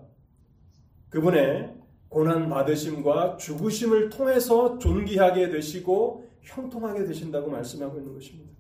[1.10, 1.74] 그분의
[2.10, 8.52] 고난 받으심과 죽으심을 통해서 존귀하게 되시고 형통하게 되신다고 말씀하고 있는 것입니다.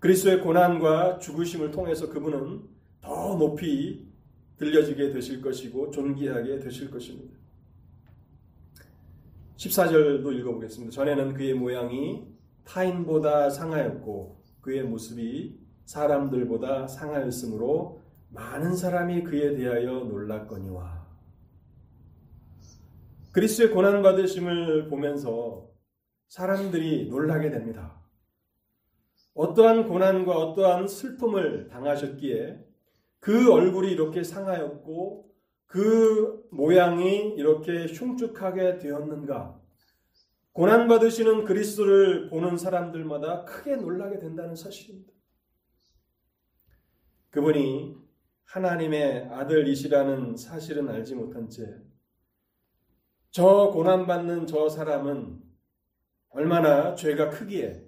[0.00, 2.62] 그리스도의 고난과 죽으심을 통해서 그분은
[3.00, 4.06] 더 높이
[4.56, 7.36] 들려지게 되실 것이고 존귀하게 되실 것입니다.
[9.56, 10.92] 14절도 읽어보겠습니다.
[10.92, 12.26] 전에는 그의 모양이
[12.64, 21.08] 타인보다 상하였고 그의 모습이 사람들보다 상하였으므로 많은 사람이 그에 대하여 놀랐거니와
[23.32, 25.70] 그리스의 고난 받으심을 보면서
[26.28, 27.97] 사람들이 놀라게 됩니다.
[29.38, 32.58] 어떠한 고난과 어떠한 슬픔을 당하셨기에
[33.20, 35.32] 그 얼굴이 이렇게 상하였고
[35.66, 39.56] 그 모양이 이렇게 흉측하게 되었는가?
[40.54, 45.12] 고난받으시는 그리스도를 보는 사람들마다 크게 놀라게 된다는 사실입니다.
[47.30, 47.94] 그분이
[48.44, 51.62] 하나님의 아들이시라는 사실은 알지 못한 채,
[53.30, 55.40] 저 고난받는 저 사람은
[56.30, 57.87] 얼마나 죄가 크기에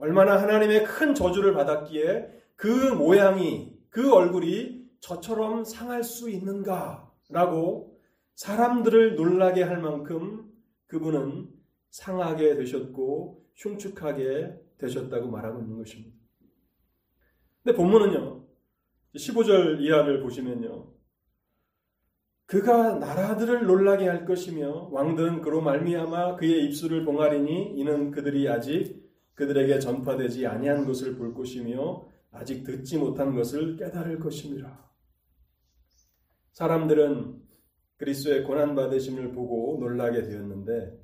[0.00, 7.98] 얼마나 하나님의 큰 저주를 받았기에 그 모양이 그 얼굴이 저처럼 상할 수 있는가라고
[8.34, 10.50] 사람들을 놀라게 할 만큼
[10.86, 11.48] 그분은
[11.90, 16.16] 상하게 되셨고 흉측하게 되셨다고 말하고 있는 것입니다.
[17.62, 18.46] 근데 본문은요.
[19.16, 20.94] 15절 이하를 보시면요.
[22.46, 29.78] 그가 나라들을 놀라게 할 것이며 왕들은 그로 말미암아 그의 입술을 봉하리니 이는 그들이 아직 그들에게
[29.78, 34.90] 전파되지 아니한 것을 볼 것이며 아직 듣지 못한 것을 깨달을 것입니다.
[36.52, 37.40] 사람들은
[37.96, 40.98] 그리스도의 고난 받으심을 보고 놀라게 되었는데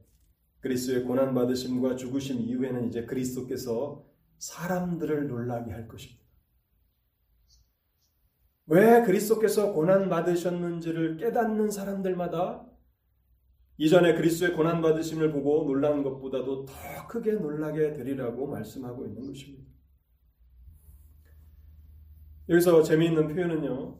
[0.60, 4.04] 그리스도의 고난 받으심과 죽으심 이후에는 이제 그리스도께서
[4.38, 6.24] 사람들을 놀라게 할 것입니다.
[8.66, 12.66] 왜 그리스도께서 고난 받으셨는지를 깨닫는 사람들마다
[13.78, 16.72] 이전에 그리스도의 고난 받으심을 보고 놀란 것보다도 더
[17.08, 19.64] 크게 놀라게 되리라고 말씀하고 있는 것입니다.
[22.48, 23.98] 여기서 재미있는 표현은요.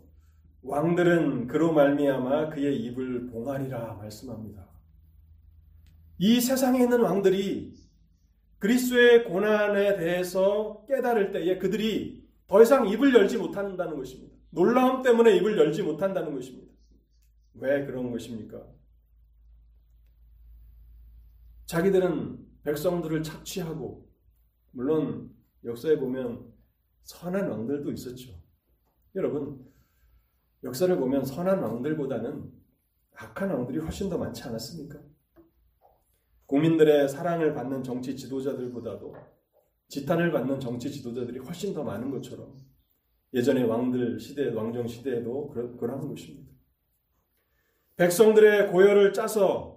[0.63, 4.67] 왕들은 그로 말미암아 그의 입을 봉하리라 말씀합니다.
[6.19, 7.75] 이 세상에 있는 왕들이
[8.59, 14.35] 그리스도의 고난에 대해서 깨달을 때에 그들이 더 이상 입을 열지 못한다는 것입니다.
[14.51, 16.73] 놀라움 때문에 입을 열지 못한다는 것입니다.
[17.55, 18.63] 왜 그런 것입니까?
[21.67, 24.09] 자기들은 백성들을 착취하고,
[24.73, 25.31] 물론
[25.65, 26.53] 역사에 보면
[27.03, 28.33] 선한 왕들도 있었죠.
[29.15, 29.65] 여러분,
[30.65, 32.53] 역사를 보면 선한 왕들보다는
[33.15, 35.01] 악한 왕들이 훨씬 더 많지 않았습니까?
[36.47, 39.15] 국민들의 사랑을 받는 정치 지도자들보다도
[39.89, 42.57] 지탄을 받는 정치 지도자들이 훨씬 더 많은 것처럼
[43.35, 46.53] 예전의 왕들 시대, 왕정 시대에도 그러, 그러한 것입니다.
[47.97, 49.76] 백성들의 고열을 짜서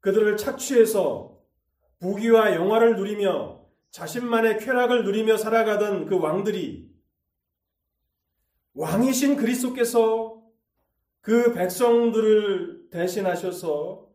[0.00, 1.38] 그들을 착취해서
[2.00, 3.60] 부귀와 영화를 누리며
[3.90, 6.90] 자신만의 쾌락을 누리며 살아가던 그 왕들이
[8.74, 10.42] 왕이신 그리스도께서
[11.20, 14.08] 그 백성들을 대신하셔서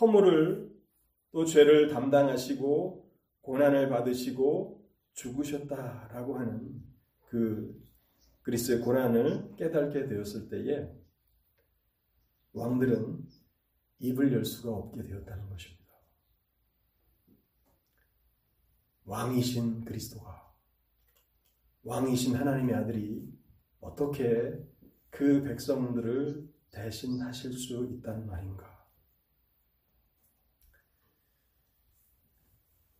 [0.00, 0.70] 허물을
[1.32, 3.10] 또 죄를 담당하시고
[3.40, 4.84] 고난을 받으시고
[5.14, 6.82] 죽으셨다라고 하는
[7.28, 7.74] 그
[8.42, 10.88] 그리스의 고난을 깨닫게 되었을 때에
[12.52, 13.24] 왕들은
[13.98, 15.76] 입을 열 수가 없게 되었다는 것입니다.
[19.04, 20.52] 왕이신 그리스도가
[21.84, 23.32] 왕이신 하나님의 아들이
[23.80, 24.58] 어떻게
[25.10, 28.76] 그 백성들을 대신하실 수 있다는 말인가?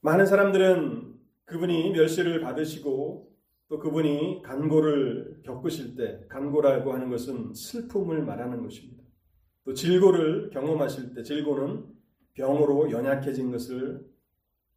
[0.00, 3.37] 많은 사람들은 그분이 멸시를 받으시고
[3.68, 9.06] 또 그분이 간고를 겪으실 때 간고라고 하는 것은 슬픔을 말하는 것입니다.
[9.66, 11.85] 또 질고를 경험하실 때 질고는
[12.35, 14.09] 병으로 연약해진 것을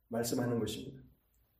[0.08, 1.04] 말씀하는 것입니다.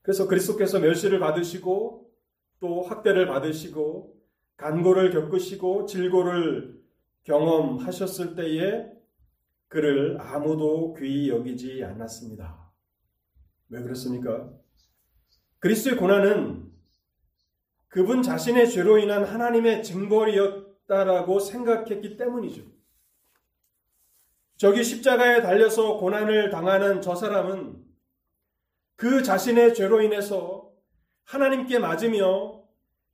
[0.02, 2.10] 그래서 그리스도께서 멸시를 받으시고
[2.58, 4.20] 또 학대를 받으시고
[4.56, 6.82] 간고를 겪으시고 질고를
[7.22, 8.90] 경험하셨을 때에
[9.68, 12.72] 그를 아무도 귀히 여기지 않았습니다.
[13.68, 14.50] 왜 그렇습니까?
[15.60, 16.68] 그리스도의 고난은
[17.86, 22.79] 그분 자신의 죄로 인한 하나님의 징벌이었다라고 생각했기 때문이죠.
[24.60, 27.82] 저기 십자가에 달려서 고난을 당하는 저 사람은
[28.94, 30.70] 그 자신의 죄로 인해서
[31.24, 32.62] 하나님께 맞으며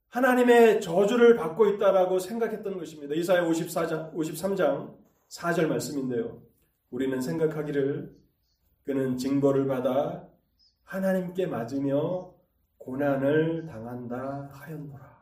[0.09, 3.15] 하나님의 저주를 받고 있다라고 생각했던 것입니다.
[3.15, 4.97] 이사야 54장, 53장
[5.29, 6.43] 4절 말씀인데요.
[6.91, 8.13] 우리는 생각하기를
[8.83, 10.27] 그는 징벌을 받아
[10.83, 12.35] 하나님께 맞으며
[12.79, 15.17] 고난을 당한다 하였노라.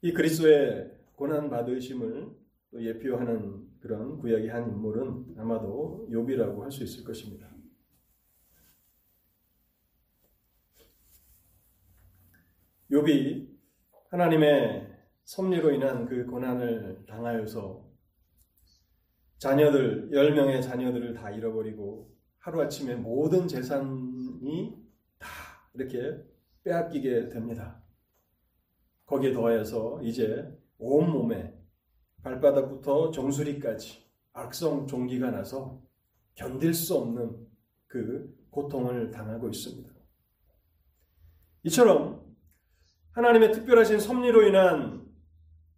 [0.00, 2.34] 이 그리스도의 고난 받으심을
[2.74, 7.48] 예표하는 그런 구약의 한 인물은 아마도 욥이라고 할 수 있을 것입니다.
[12.90, 13.48] 욥이
[14.10, 17.88] 하나님의 섭리로 인한 그 고난을 당하여서
[19.38, 24.76] 자녀들 10명의 자녀들을 다 잃어버리고 하루아침에 모든 재산이
[25.20, 25.28] 다
[25.74, 26.20] 이렇게
[26.64, 27.80] 빼앗기게 됩니다.
[29.06, 31.54] 거기에 더해서 이제 온몸에
[32.22, 35.80] 발바닥부터 정수리까지 악성 종기가 나서
[36.34, 37.46] 견딜 수 없는
[37.86, 39.90] 그 고통을 당하고 있습니다.
[41.64, 42.20] 이처럼
[43.12, 45.06] 하나님의 특별하신 섭리로 인한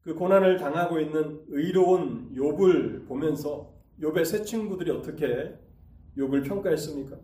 [0.00, 5.58] 그 고난을 당하고 있는 의로운 욥을 보면서 욥의 새 친구들이 어떻게
[6.16, 7.16] 욥을 평가했습니까?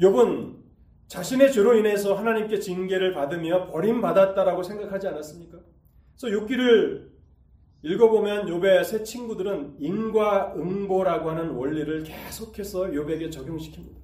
[0.00, 0.58] 욥은
[1.06, 5.57] 자신의 죄로 인해서 하나님께 징계를 받으며 버림받았다라고 생각하지 않았습니까?
[6.20, 7.08] 그래서 욥기를
[7.82, 13.96] 읽어보면 욥의 새 친구들은 인과응보라고 하는 원리를 계속해서 욥에게 적용시킵니다.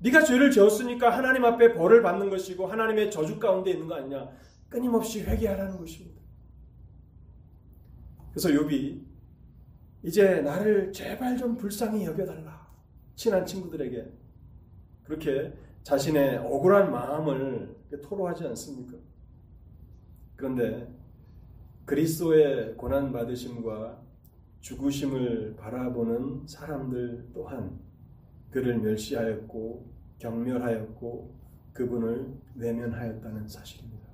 [0.00, 4.28] 네가 죄를 지었으니까 하나님 앞에 벌을 받는 것이고 하나님의 저주 가운데 있는 거 아니냐?
[4.68, 6.20] 끊임없이 회개하라는 것입니다.
[8.32, 9.00] 그래서 욥이
[10.02, 12.68] 이제 나를 제발 좀 불쌍히 여겨달라.
[13.14, 14.12] 친한 친구들에게
[15.04, 15.52] 그렇게
[15.84, 18.98] 자신의 억울한 마음을 토로하지 않습니까?
[20.38, 20.88] 그런데
[21.84, 24.00] 그리스도의 고난 받으심과
[24.60, 27.76] 죽으심을 바라보는 사람들 또한
[28.50, 31.34] 그를 멸시하였고 경멸하였고
[31.72, 34.06] 그분을 외면하였다는 사실입니다.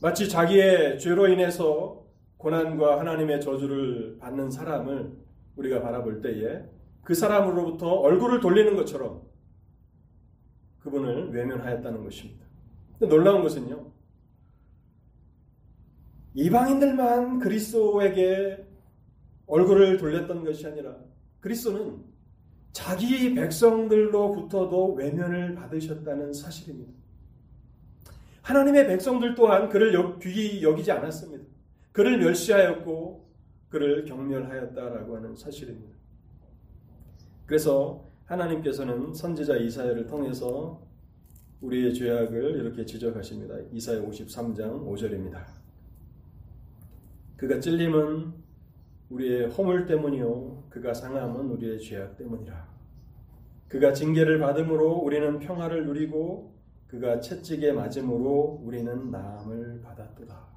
[0.00, 2.06] 마치 자기의 죄로 인해서
[2.38, 5.12] 고난과 하나님의 저주를 받는 사람을
[5.56, 6.64] 우리가 바라볼 때에
[7.02, 9.20] 그 사람으로부터 얼굴을 돌리는 것처럼
[10.78, 12.46] 그분을 외면하였다는 것입니다.
[13.00, 13.97] 놀라운 것은요.
[16.34, 18.66] 이방인들만 그리스도에게
[19.46, 20.96] 얼굴을 돌렸던 것이 아니라
[21.40, 22.04] 그리스도는
[22.72, 26.92] 자기 백성들로부터도 외면을 받으셨다는 사실입니다.
[28.42, 31.44] 하나님의 백성들 또한 그를 귀히 여기지 않았습니다.
[31.92, 33.28] 그를 멸시하였고
[33.68, 35.96] 그를 경멸하였다라고 하는 사실입니다.
[37.46, 40.86] 그래서 하나님께서는 선지자 이사야를 통해서
[41.60, 43.56] 우리의 죄악을 이렇게 지적하십니다.
[43.72, 45.57] 이사야 53장 5절입니다.
[47.38, 48.34] 그가 찔림은
[49.10, 52.68] 우리의 허물 때문이요 그가 상함은 우리의 죄악 때문이라.
[53.68, 56.52] 그가 징계를 받음으로 우리는 평화를 누리고
[56.88, 60.48] 그가 채찍에 맞음으로 우리는 나음을 받았도다.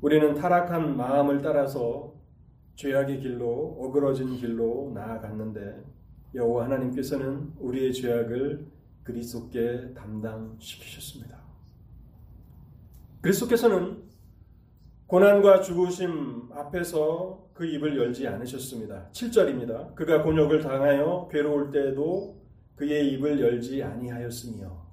[0.00, 2.14] 우리는 타락한 마음을 따라서
[2.76, 5.84] 죄악의 길로 어그러진 길로 나아갔는데
[6.34, 8.66] 여호와 하나님께서는 우리의 죄악을
[9.02, 11.45] 그리스도께 담당시키셨습니다.
[13.26, 14.04] 그리스도께서는
[15.08, 19.08] 고난과 죽으심 앞에서 그 입을 열지 않으셨습니다.
[19.10, 19.94] 7절입니다.
[19.94, 22.40] 그가 곤욕을 당하여 괴로울 때에도
[22.76, 24.86] 그의 입을 열지 아니하였으며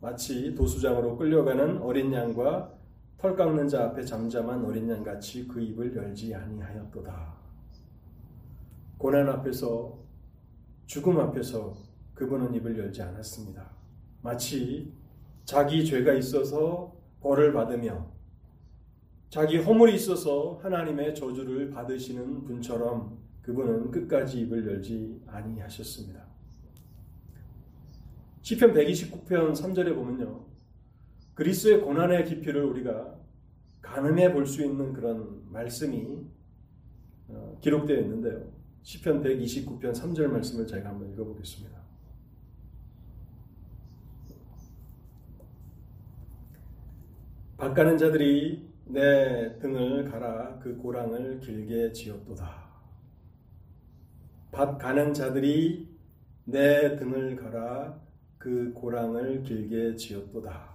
[0.00, 2.74] 마치 도수장으로 끌려가는 어린 양과
[3.16, 7.34] 털 깎는 자 앞에 잠잠한 어린 양 같이 그 입을 열지 아니하였도다.
[8.98, 9.98] 고난 앞에서
[10.86, 11.74] 죽음 앞에서
[12.14, 13.70] 그분은 입을 열지 않았습니다.
[14.22, 14.92] 마치
[15.44, 18.10] 자기 죄가 있어서 벌을 받으며
[19.28, 26.24] 자기 허물이 있어서 하나님의 저주를 받으시는 분처럼 그분은 끝까지 입을 열지 아니하셨습니다.
[28.42, 30.44] 시편 129편 3절에 보면요.
[31.34, 33.14] 그리스의 고난의 깊이를 우리가
[33.82, 36.26] 가늠해 볼 수 있는 그런 말씀이
[37.28, 38.50] 어, 기록되어 있는데요.
[38.82, 41.79] 시편 129편 3절 말씀을 제가 한번 읽어보겠습니다.
[47.60, 52.70] 밭가는 자들이 내 등을 갈아 그 고랑을 길게 지었도다.
[54.50, 55.86] 밭 가는 자들이
[56.46, 58.00] 내 등을 갈아
[58.38, 60.70] 그 고랑을 길게 지었도다.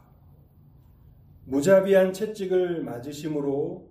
[1.45, 3.89] 무자비한 채찍을 맞으심으로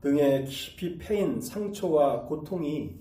[0.00, 2.98] 등에 깊이 패인 상처와 고통이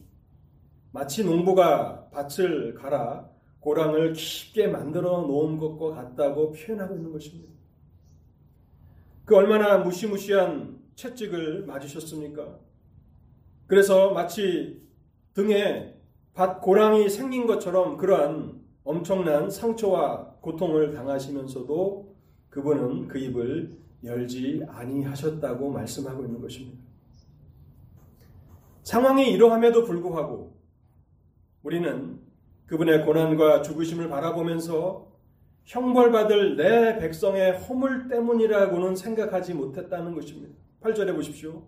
[0.91, 3.27] 마치 농부가 밭을 갈아
[3.59, 7.60] 고랑을 깊게 만들어 놓은 것과 같다고 표현하고 있는 것입니다.
[9.31, 12.59] 그 얼마나 무시무시한 채찍을 맞으셨습니까?
[13.65, 14.85] 그래서 마치
[15.33, 15.95] 등에
[16.33, 22.13] 밭 고랑이 생긴 것처럼 그러한 엄청난 상처와 고통을 당하시면서도
[22.49, 26.83] 그분은 그 입을 열지 아니하셨다고 말씀하고 있는 것입니다.
[28.83, 30.57] 상황이 이러함에도 불구하고
[31.63, 32.19] 우리는
[32.65, 35.09] 그분의 고난과 죽으심을 바라보면서
[35.65, 40.53] 형벌받을 내 백성의 허물 때문이라고는 생각하지 못했다는 것입니다.
[40.81, 41.67] 8절에 보십시오.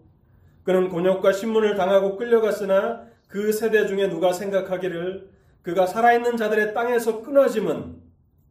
[0.64, 5.30] 그는 곤욕과 신문을 당하고 끌려갔으나 그 세대 중에 누가 생각하기를
[5.62, 8.02] 그가 살아있는 자들의 땅에서 끊어짐은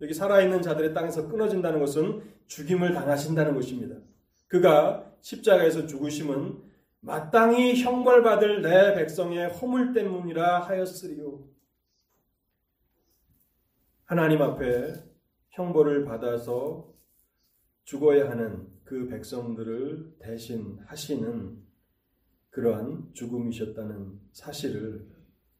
[0.00, 3.96] 여기 살아있는 자들의 땅에서 끊어진다는 것은 죽임을 당하신다는 것입니다.
[4.48, 6.58] 그가 십자가에서 죽으심은
[7.00, 11.40] 마땅히 형벌받을 내 백성의 허물 때문이라 하였으리요.
[14.04, 15.11] 하나님 앞에
[15.52, 16.92] 형벌을 받아서
[17.84, 21.62] 죽어야 하는 그 백성들을 대신 하시는
[22.50, 25.06] 그러한 죽음이셨다는 사실을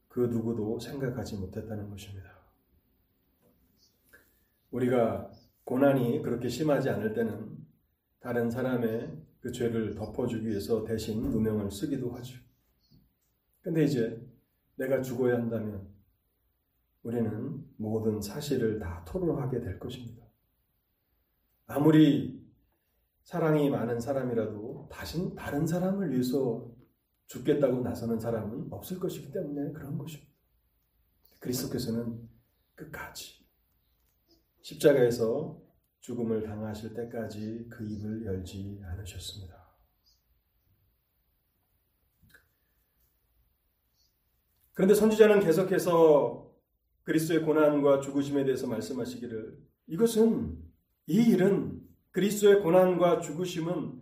[0.09, 2.31] 그 누구도 생각하지 못했다는 것입니다.
[4.71, 5.31] 우리가
[5.65, 7.59] 고난이 그렇게 심하지 않을 때는
[8.21, 12.39] 다른 사람의 그 죄를 덮어주기 위해서 대신 누명을 쓰기도 하죠.
[13.63, 14.21] 근데 이제
[14.77, 15.87] 내가 죽어야 한다면
[17.03, 20.27] 우리는 모든 사실을 다 토로하게 될 것입니다.
[21.67, 22.43] 아무리
[23.25, 26.71] 사랑이 많은 사람이라도 다신 다른 사람을 위해서
[27.27, 30.33] 죽겠다고 나서는 사람은 없을 것이기 때문에 그런 것입니다.
[31.39, 32.29] 그리스도께서는
[32.75, 33.45] 끝까지
[34.61, 35.61] 십자가에서
[36.01, 39.63] 죽음을 당하실 때까지 그 입을 열지 않으셨습니다.
[44.73, 46.52] 그런데 선지자는 계속해서
[47.05, 50.57] 그리스도의 고난과 죽으심에 대해서 말씀하시기를 이것은
[51.07, 51.81] 이 일은
[52.13, 54.01] 그리스도의 고난과 죽으심은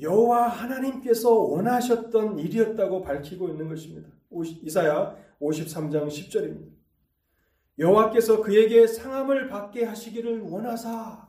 [0.00, 4.08] 여호와 하나님께서 원하셨던 일이었다고 밝히고 있는 것입니다.
[4.62, 6.72] 이사야 53장 10절입니다.
[7.78, 11.28] 여호와께서 그에게 상함을 받게 하시기를 원하사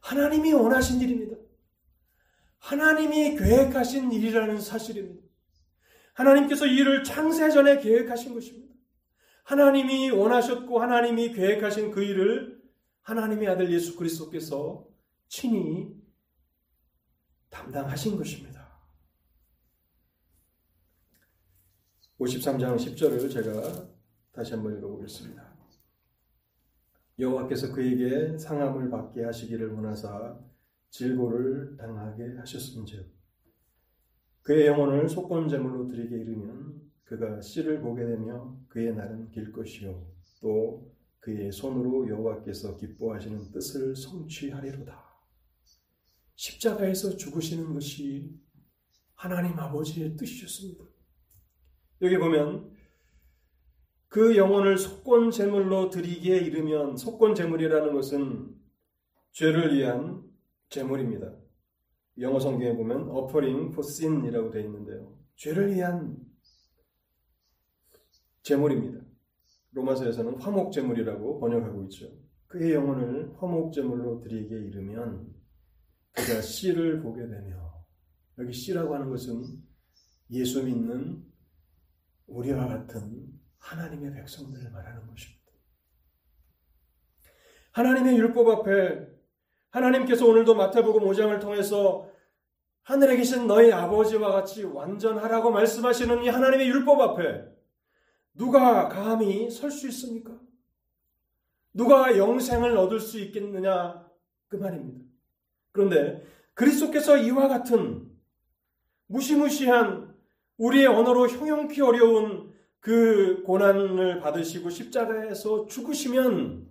[0.00, 1.36] 하나님이 원하신 일입니다.
[2.58, 5.22] 하나님이 계획하신 일이라는 사실입니다.
[6.14, 8.73] 하나님께서 이 일을 창세 전에 계획하신 것입니다.
[9.44, 12.62] 하나님이 원하셨고 하나님이 계획하신 그 일을
[13.02, 14.86] 하나님의 아들 예수 그리스도께서
[15.28, 15.94] 친히
[17.50, 18.54] 담당하신 것입니다.
[22.18, 23.88] 53장 10절을 제가
[24.32, 25.54] 다시 한번 읽어보겠습니다.
[27.18, 30.38] 여호와께서 그에게 상함을 받게 하시기를 원하사
[30.90, 33.12] 질고를 당하게 하셨음즉
[34.42, 40.06] 그의 영혼을 속건 제물로 드리게 이르면 그가 씨를 보게 되며 그의 날은 길 것이요
[40.40, 45.02] 또 그의 손으로 여호와께서 기뻐하시는 뜻을 성취하리로다.
[46.34, 48.38] 십자가에서 죽으시는 것이
[49.14, 50.84] 하나님 아버지의 뜻이셨습니다.
[52.02, 52.74] 여기 보면
[54.08, 58.54] 그 영혼을 속건 제물로 드리기에 이르면 속건 제물이라는 것은
[59.32, 60.22] 죄를 위한
[60.68, 61.34] 제물입니다.
[62.18, 65.18] 영어 성경에 보면 offering for sin이라고 되어 있는데요.
[65.36, 66.16] 죄를 위한
[68.44, 69.00] 제물입니다.
[69.72, 72.06] 로마서에서는 화목 제물이라고 번역하고 있죠.
[72.46, 75.34] 그의 영혼을 화목 제물로 드리게 이르면
[76.12, 77.84] 그가 씨를 보게 되며
[78.38, 79.44] 여기 씨라고 하는 것은
[80.30, 81.24] 예수 믿는
[82.26, 83.26] 우리와 같은
[83.58, 85.42] 하나님의 백성들을 말하는 것입니다.
[87.72, 89.08] 하나님의 율법 앞에
[89.70, 92.08] 하나님께서 오늘도 마태복음 5장을 통해서
[92.82, 97.53] 하늘에 계신 너희 아버지와 같이 완전하라고 말씀하시는 이 하나님의 율법 앞에
[98.34, 100.32] 누가 감히 설 수 있습니까?
[101.72, 104.04] 누가 영생을 얻을 수 있겠느냐
[104.48, 105.04] 그 말입니다.
[105.72, 106.24] 그런데
[106.54, 108.08] 그리스도께서 이와 같은
[109.06, 110.14] 무시무시한
[110.56, 116.68] 우리의 언어로 형용키 어려운 그 고난을 받으시고 십자가에서 죽으시면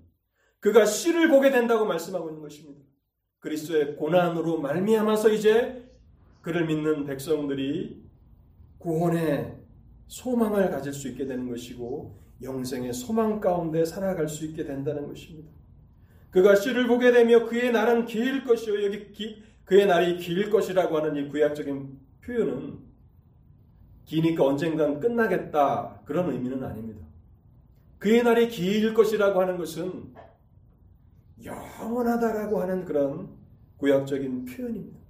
[0.59, 2.81] 그가 씨를 보게 된다고 말씀하고 있는 것입니다.
[3.39, 5.89] 그리스도의 고난으로 말미암아서 이제
[6.41, 8.01] 그를 믿는 백성들이
[8.77, 9.62] 구원의
[10.07, 15.51] 소망을 가질 수 있게 되는 것이고 영생의 소망 가운데 살아갈 수 있게 된다는 것입니다.
[16.29, 21.15] 그가 씨를 보게 되며 그의 날은 길 것이요 여기 기, 그의 날이 길 것이라고 하는
[21.15, 22.79] 이 구약적인 표현은
[24.05, 27.05] 기니까 언젠간 끝나겠다 그런 의미는 아닙니다.
[27.99, 30.13] 그의 날이 길 것이라고 하는 것은
[31.43, 33.29] 영원하다라고 하는 그런
[33.77, 35.02] 구약적인 표현입니다.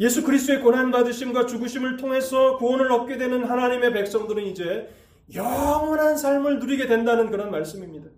[0.00, 4.88] 예수 그리스도의 고난 받으심과 죽으심을 통해서 구원을 얻게 되는 하나님의 백성들은 이제
[5.34, 8.08] 영원한 삶을 누리게 된다는 그런 말씀입니다.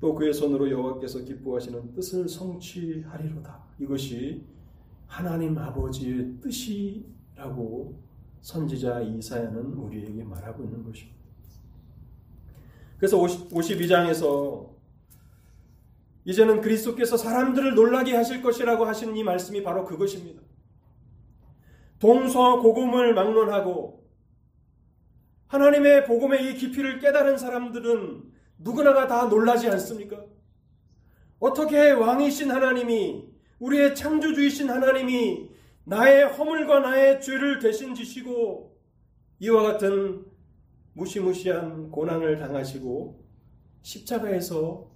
[0.00, 3.62] 또 그의 손으로 여호와께서 기뻐하시는 뜻을 성취하리로다.
[3.78, 4.44] 이것이
[5.06, 8.00] 하나님 아버지의 뜻이라고
[8.40, 11.18] 선지자 이사야는 우리에게 말하고 있는 것입니다.
[12.96, 14.69] 그래서 52장에서
[16.30, 20.40] 이제는 그리스도께서 사람들을 놀라게 하실 것이라고 하신 이 말씀이 바로 그것입니다.
[21.98, 24.08] 동서고금을 막론하고
[25.48, 28.22] 하나님의 복음의 이 깊이를 깨달은 사람들은
[28.58, 30.24] 누구나가 다 놀라지 않습니까?
[31.40, 33.24] 어떻게 왕이신 하나님이
[33.58, 35.50] 우리의 창조주이신 하나님이
[35.84, 38.78] 나의 허물과 나의 죄를 대신 지시고
[39.40, 40.24] 이와 같은
[40.92, 43.20] 무시무시한 고난을 당하시고
[43.82, 44.90] 십자가에서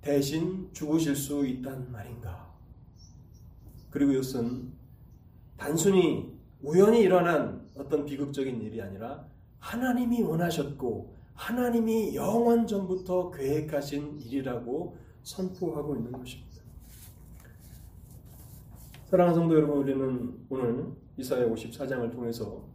[0.00, 2.48] 대신 죽으실 수 있단 말인가?
[3.90, 4.72] 그리고 이것은
[5.56, 9.26] 단순히 우연히 일어난 어떤 비극적인 일이 아니라
[9.58, 16.48] 하나님이 원하셨고 하나님이 영원 전부터 계획하신 일이라고 선포하고 있는 것입니다.
[19.06, 22.68] 사랑하는 성도 여러분, 우리는 오늘 이사야 54장을 통해서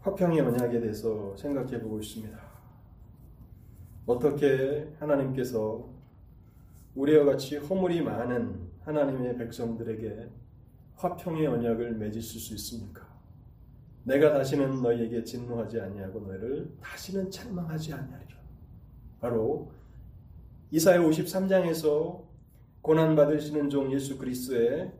[0.00, 2.47] 화평의 언약에 대해서 생각해 보고 있습니다.
[4.08, 5.86] 어떻게 하나님께서
[6.94, 10.30] 우리와 같이 허물이 많은 하나님의 백성들에게
[10.96, 13.06] 화평의 언약을 맺으실 수 있습니까?
[14.04, 18.38] 내가 다시는 너희에게 진노하지 아니하고 너희를 다시는 책망하지 아니하리라.
[19.20, 19.70] 바로
[20.70, 22.22] 이사야 53장에서
[22.80, 24.90] 고난 받으시는 종 예수 그리스도의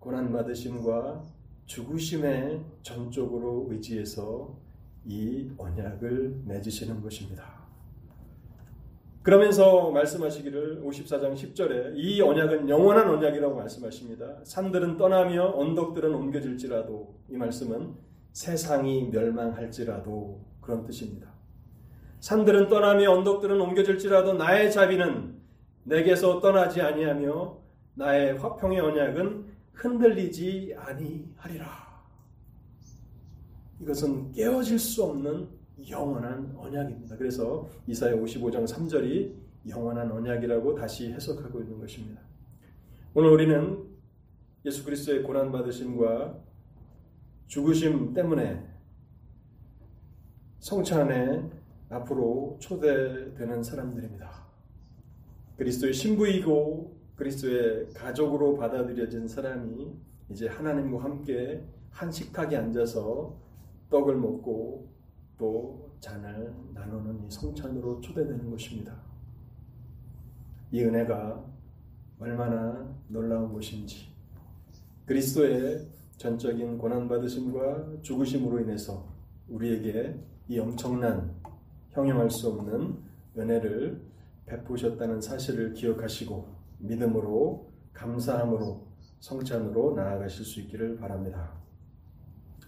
[0.00, 1.24] 고난 받으심과
[1.66, 4.58] 죽으심의 전적으로 의지해서
[5.04, 7.55] 이 언약을 맺으시는 것입니다.
[9.26, 14.36] 그러면서 말씀하시기를 54장 10절에 이 언약은 영원한 언약이라고 말씀하십니다.
[14.44, 17.96] 산들은 떠나며 언덕들은 옮겨질지라도 이 말씀은
[18.30, 21.32] 세상이 멸망할지라도 그런 뜻입니다.
[22.20, 25.34] 산들은 떠나며 언덕들은 옮겨질지라도 나의 자비는
[25.82, 27.58] 내게서 떠나지 아니하며
[27.94, 31.66] 나의 화평의 언약은 흔들리지 아니하리라.
[33.80, 35.48] 이것은 깨어질 수 없는
[35.88, 37.16] 영원한 언약입니다.
[37.16, 39.34] 그래서 이사야 55장 3절이
[39.68, 42.20] 영원한 언약이라고 다시 해석하고 있는 것입니다.
[43.14, 43.84] 오늘 우리는
[44.64, 46.38] 예수 그리스도의 고난 받으심과
[47.46, 48.66] 죽으심 때문에
[50.58, 51.48] 성찬에
[51.88, 54.46] 앞으로 초대되는 사람들입니다.
[55.56, 59.94] 그리스도의 신부이고 그리스도의 가족으로 받아들여진 사람이
[60.30, 63.36] 이제 하나님과 함께 한 식탁에 앉아서
[63.88, 64.95] 떡을 먹고
[65.38, 68.96] 또 잔을 나누는 이 성찬으로 초대되는 것입니다.
[70.70, 71.44] 이 은혜가
[72.18, 74.08] 얼마나 놀라운 것인지
[75.04, 79.06] 그리스도의 전적인 고난받으심과 죽으심으로 인해서
[79.48, 80.18] 우리에게
[80.48, 81.34] 이 엄청난
[81.90, 82.96] 형용할 수 없는
[83.36, 84.00] 은혜를
[84.46, 88.86] 베푸셨다는 사실을 기억하시고 믿음으로 감사함으로
[89.20, 91.65] 성찬으로 나아가실 수 있기를 바랍니다.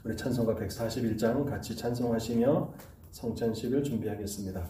[0.05, 2.73] 우리 찬송가 141장 같이 찬송하시며
[3.11, 4.65] 성찬식을 준비하겠습니다.